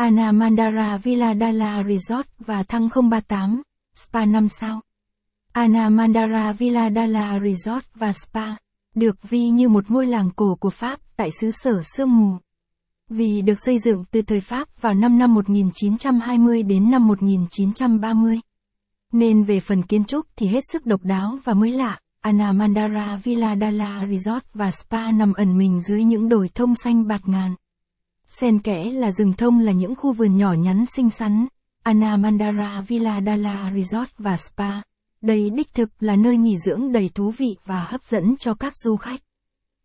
Anna 0.00 0.32
Mandara 0.32 0.96
Villa 0.96 1.34
Dala 1.34 1.82
Resort 1.88 2.28
và 2.38 2.62
Thăng 2.62 2.88
038, 3.10 3.62
Spa 3.94 4.24
5 4.24 4.48
sao. 4.48 4.80
Anna 5.52 5.88
Mandara 5.88 6.52
Villa 6.52 6.90
Dala 6.90 7.40
Resort 7.40 7.84
và 7.94 8.12
Spa, 8.12 8.46
được 8.94 9.16
vi 9.22 9.48
như 9.48 9.68
một 9.68 9.90
ngôi 9.90 10.06
làng 10.06 10.30
cổ 10.36 10.56
của 10.60 10.70
Pháp 10.70 11.00
tại 11.16 11.30
xứ 11.40 11.50
sở 11.50 11.82
sương 11.82 12.16
mù. 12.16 12.36
Vì 13.08 13.42
được 13.42 13.54
xây 13.64 13.78
dựng 13.78 14.04
từ 14.10 14.22
thời 14.22 14.40
Pháp 14.40 14.80
vào 14.80 14.94
năm 14.94 15.18
năm 15.18 15.34
1920 15.34 16.62
đến 16.62 16.90
năm 16.90 17.06
1930. 17.06 18.40
Nên 19.12 19.42
về 19.42 19.60
phần 19.60 19.82
kiến 19.82 20.04
trúc 20.04 20.26
thì 20.36 20.46
hết 20.46 20.60
sức 20.72 20.86
độc 20.86 21.00
đáo 21.04 21.38
và 21.44 21.54
mới 21.54 21.72
lạ. 21.72 21.98
Anna 22.20 22.52
Mandara 22.52 23.16
Villa 23.24 23.56
Dala 23.56 24.06
Resort 24.10 24.44
và 24.54 24.70
Spa 24.70 25.10
nằm 25.10 25.32
ẩn 25.32 25.58
mình 25.58 25.80
dưới 25.80 26.04
những 26.04 26.28
đồi 26.28 26.48
thông 26.54 26.74
xanh 26.74 27.06
bạt 27.06 27.28
ngàn. 27.28 27.54
Xen 28.30 28.58
kẽ 28.58 28.84
là 28.84 29.10
rừng 29.10 29.32
thông 29.32 29.60
là 29.60 29.72
những 29.72 29.94
khu 29.94 30.12
vườn 30.12 30.36
nhỏ 30.36 30.52
nhắn 30.52 30.86
xinh 30.86 31.10
xắn. 31.10 31.46
Anna 31.82 32.16
Mandara 32.16 32.80
Villa 32.88 33.20
Dala 33.26 33.72
Resort 33.74 34.10
và 34.18 34.36
Spa. 34.36 34.70
Đây 35.20 35.50
đích 35.50 35.74
thực 35.74 35.90
là 36.00 36.16
nơi 36.16 36.36
nghỉ 36.36 36.56
dưỡng 36.58 36.92
đầy 36.92 37.10
thú 37.14 37.30
vị 37.30 37.56
và 37.64 37.84
hấp 37.84 38.04
dẫn 38.04 38.36
cho 38.36 38.54
các 38.54 38.72
du 38.76 38.96
khách. 38.96 39.20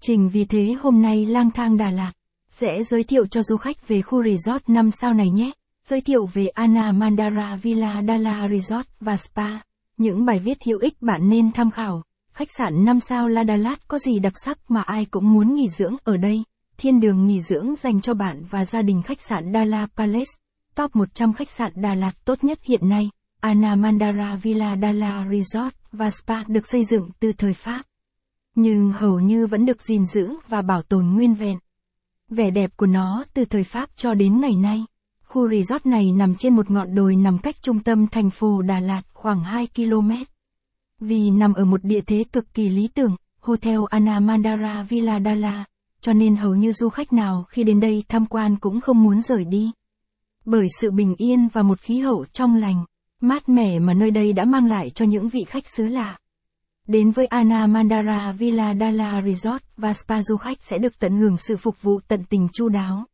Trình 0.00 0.28
vì 0.28 0.44
thế 0.44 0.74
hôm 0.80 1.02
nay 1.02 1.26
lang 1.26 1.50
thang 1.50 1.76
Đà 1.76 1.90
Lạt 1.90 2.12
sẽ 2.48 2.82
giới 2.82 3.04
thiệu 3.04 3.26
cho 3.26 3.42
du 3.42 3.56
khách 3.56 3.88
về 3.88 4.02
khu 4.02 4.24
resort 4.24 4.62
5 4.68 4.90
sao 4.90 5.14
này 5.14 5.30
nhé. 5.30 5.50
Giới 5.84 6.00
thiệu 6.00 6.26
về 6.26 6.46
Anna 6.46 6.92
Mandara 6.92 7.56
Villa 7.56 8.02
Dala 8.08 8.48
Resort 8.48 8.86
và 9.00 9.16
Spa. 9.16 9.48
Những 9.96 10.24
bài 10.24 10.38
viết 10.38 10.58
hữu 10.64 10.78
ích 10.78 11.02
bạn 11.02 11.28
nên 11.28 11.52
tham 11.52 11.70
khảo. 11.70 12.02
Khách 12.32 12.52
sạn 12.58 12.84
5 12.84 13.00
sao 13.00 13.28
La 13.28 13.42
Đà 13.42 13.56
Lạt 13.56 13.88
có 13.88 13.98
gì 13.98 14.18
đặc 14.18 14.32
sắc 14.44 14.58
mà 14.70 14.82
ai 14.82 15.04
cũng 15.04 15.32
muốn 15.32 15.54
nghỉ 15.54 15.68
dưỡng 15.68 15.96
ở 16.04 16.16
đây? 16.16 16.42
Thiên 16.80 17.00
đường 17.00 17.26
nghỉ 17.26 17.40
dưỡng 17.40 17.76
dành 17.76 18.00
cho 18.00 18.14
bạn 18.14 18.44
và 18.50 18.64
gia 18.64 18.82
đình 18.82 19.02
khách 19.02 19.20
sạn 19.20 19.52
Dala 19.52 19.86
Palace. 19.96 20.30
Top 20.74 20.96
100 20.96 21.32
khách 21.32 21.50
sạn 21.50 21.72
Đà 21.74 21.94
Lạt 21.94 22.12
tốt 22.24 22.44
nhất 22.44 22.58
hiện 22.62 22.88
nay. 22.88 23.10
Anna 23.40 23.74
Mandara 23.74 24.36
Villa 24.36 24.76
Dala 24.82 25.26
Resort 25.30 25.74
và 25.92 26.10
Spa 26.10 26.44
được 26.46 26.68
xây 26.68 26.84
dựng 26.84 27.10
từ 27.20 27.32
thời 27.32 27.54
Pháp. 27.54 27.82
Nhưng 28.54 28.92
hầu 28.92 29.20
như 29.20 29.46
vẫn 29.46 29.66
được 29.66 29.82
gìn 29.82 30.06
giữ 30.06 30.34
và 30.48 30.62
bảo 30.62 30.82
tồn 30.82 31.06
nguyên 31.06 31.34
vẹn. 31.34 31.58
Vẻ 32.28 32.50
đẹp 32.50 32.70
của 32.76 32.86
nó 32.86 33.24
từ 33.34 33.44
thời 33.44 33.64
Pháp 33.64 33.90
cho 33.96 34.14
đến 34.14 34.40
ngày 34.40 34.56
nay. 34.56 34.84
Khu 35.24 35.50
resort 35.50 35.86
này 35.86 36.12
nằm 36.12 36.34
trên 36.34 36.56
một 36.56 36.70
ngọn 36.70 36.94
đồi 36.94 37.16
nằm 37.16 37.38
cách 37.38 37.62
trung 37.62 37.80
tâm 37.80 38.06
thành 38.06 38.30
phố 38.30 38.62
Đà 38.62 38.80
Lạt 38.80 39.02
khoảng 39.12 39.40
2 39.40 39.66
km. 39.76 40.10
Vì 41.00 41.30
nằm 41.30 41.54
ở 41.54 41.64
một 41.64 41.84
địa 41.84 42.00
thế 42.00 42.24
cực 42.32 42.54
kỳ 42.54 42.68
lý 42.68 42.88
tưởng, 42.88 43.16
Hotel 43.40 43.80
Anna 43.90 44.20
Mandara 44.20 44.82
Villa 44.82 45.20
Dala, 45.20 45.64
cho 46.00 46.12
nên 46.12 46.36
hầu 46.36 46.54
như 46.54 46.72
du 46.72 46.88
khách 46.88 47.12
nào 47.12 47.44
khi 47.48 47.64
đến 47.64 47.80
đây 47.80 48.04
tham 48.08 48.26
quan 48.26 48.56
cũng 48.56 48.80
không 48.80 49.02
muốn 49.02 49.22
rời 49.22 49.44
đi. 49.44 49.70
Bởi 50.44 50.66
sự 50.80 50.90
bình 50.90 51.14
yên 51.18 51.48
và 51.52 51.62
một 51.62 51.80
khí 51.80 51.98
hậu 51.98 52.24
trong 52.32 52.56
lành, 52.56 52.84
mát 53.20 53.48
mẻ 53.48 53.78
mà 53.78 53.94
nơi 53.94 54.10
đây 54.10 54.32
đã 54.32 54.44
mang 54.44 54.66
lại 54.66 54.90
cho 54.90 55.04
những 55.04 55.28
vị 55.28 55.44
khách 55.48 55.68
xứ 55.68 55.86
lạ. 55.86 56.18
Đến 56.86 57.10
với 57.10 57.26
Anna 57.26 57.66
Mandara 57.66 58.32
Villa 58.32 58.74
Dala 58.80 59.22
Resort 59.22 59.62
và 59.76 59.92
Spa 59.92 60.22
du 60.22 60.36
khách 60.36 60.62
sẽ 60.62 60.78
được 60.78 60.98
tận 60.98 61.16
hưởng 61.16 61.36
sự 61.36 61.56
phục 61.56 61.82
vụ 61.82 62.00
tận 62.08 62.24
tình 62.30 62.48
chu 62.52 62.68
đáo. 62.68 63.04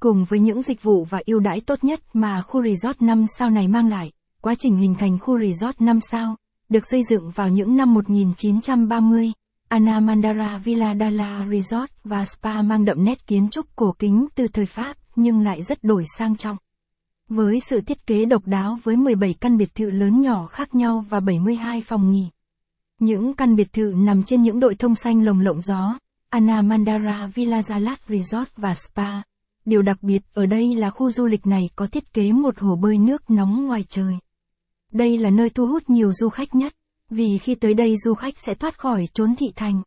Cùng 0.00 0.24
với 0.24 0.40
những 0.40 0.62
dịch 0.62 0.82
vụ 0.82 1.04
và 1.04 1.22
ưu 1.26 1.40
đãi 1.40 1.60
tốt 1.60 1.84
nhất 1.84 2.00
mà 2.12 2.42
khu 2.42 2.62
resort 2.64 3.02
5 3.02 3.24
sao 3.38 3.50
này 3.50 3.68
mang 3.68 3.88
lại, 3.88 4.12
quá 4.40 4.54
trình 4.54 4.76
hình 4.76 4.94
thành 4.94 5.18
khu 5.18 5.40
resort 5.40 5.80
5 5.80 5.98
sao, 6.10 6.36
được 6.68 6.86
xây 6.86 7.02
dựng 7.10 7.30
vào 7.30 7.48
những 7.48 7.76
năm 7.76 7.94
1930, 7.94 9.32
Anamandara 9.70 10.58
Villa 10.58 10.94
Dala 10.94 11.46
Resort 11.50 11.90
và 12.04 12.24
Spa 12.24 12.62
mang 12.62 12.84
đậm 12.84 13.04
nét 13.04 13.26
kiến 13.26 13.48
trúc 13.50 13.66
cổ 13.76 13.94
kính 13.98 14.26
từ 14.34 14.48
thời 14.48 14.66
Pháp, 14.66 14.96
nhưng 15.16 15.44
lại 15.44 15.62
rất 15.62 15.84
đổi 15.84 16.04
sang 16.18 16.36
trọng. 16.36 16.56
Với 17.28 17.60
sự 17.60 17.80
thiết 17.80 18.06
kế 18.06 18.24
độc 18.24 18.42
đáo 18.46 18.78
với 18.82 18.96
17 18.96 19.34
căn 19.40 19.56
biệt 19.56 19.74
thự 19.74 19.90
lớn 19.90 20.20
nhỏ 20.20 20.46
khác 20.46 20.74
nhau 20.74 21.04
và 21.08 21.20
72 21.20 21.80
phòng 21.80 22.10
nghỉ. 22.10 22.28
Những 22.98 23.34
căn 23.34 23.56
biệt 23.56 23.72
thự 23.72 23.92
nằm 23.96 24.22
trên 24.22 24.42
những 24.42 24.60
đội 24.60 24.74
thông 24.74 24.94
xanh 24.94 25.24
lồng 25.24 25.40
lộng 25.40 25.60
gió, 25.60 25.98
Anamandara 26.30 27.30
Villa 27.34 27.60
Zalat 27.60 27.96
Resort 28.08 28.50
và 28.56 28.74
Spa. 28.74 29.22
Điều 29.64 29.82
đặc 29.82 30.02
biệt 30.02 30.22
ở 30.34 30.46
đây 30.46 30.74
là 30.74 30.90
khu 30.90 31.10
du 31.10 31.26
lịch 31.26 31.46
này 31.46 31.70
có 31.76 31.86
thiết 31.86 32.12
kế 32.12 32.32
một 32.32 32.58
hồ 32.58 32.76
bơi 32.76 32.98
nước 32.98 33.30
nóng 33.30 33.66
ngoài 33.66 33.84
trời. 33.88 34.14
Đây 34.92 35.18
là 35.18 35.30
nơi 35.30 35.50
thu 35.50 35.66
hút 35.66 35.90
nhiều 35.90 36.12
du 36.12 36.28
khách 36.28 36.54
nhất, 36.54 36.72
vì 37.10 37.38
khi 37.38 37.54
tới 37.54 37.74
đây 37.74 37.96
du 38.04 38.14
khách 38.14 38.38
sẽ 38.38 38.54
thoát 38.54 38.78
khỏi 38.78 39.08
chốn 39.14 39.34
thị 39.36 39.52
thành. 39.56 39.82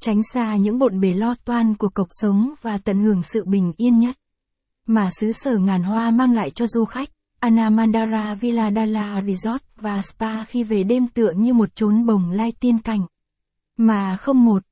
Tránh 0.00 0.22
xa 0.32 0.56
những 0.56 0.78
bộn 0.78 1.00
bề 1.00 1.14
lo 1.14 1.34
toan 1.44 1.74
của 1.74 1.88
cuộc 1.94 2.08
sống 2.10 2.54
và 2.62 2.78
tận 2.78 3.00
hưởng 3.00 3.22
sự 3.22 3.44
bình 3.44 3.72
yên 3.76 3.98
nhất. 3.98 4.16
Mà 4.86 5.10
xứ 5.20 5.32
sở 5.32 5.56
ngàn 5.56 5.82
hoa 5.82 6.10
mang 6.10 6.32
lại 6.32 6.50
cho 6.50 6.66
du 6.66 6.84
khách, 6.84 7.08
Anamandara 7.40 8.34
Villa 8.34 8.70
Dala 8.70 9.22
Resort 9.26 9.62
và 9.76 10.02
Spa 10.02 10.44
khi 10.44 10.62
về 10.62 10.84
đêm 10.84 11.08
tựa 11.08 11.30
như 11.30 11.54
một 11.54 11.74
chốn 11.74 12.06
bồng 12.06 12.30
lai 12.30 12.52
tiên 12.60 12.78
cảnh. 12.78 13.06
Mà 13.76 14.16
không 14.16 14.44
một, 14.44 14.62